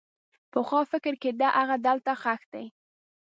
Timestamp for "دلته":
1.87-2.11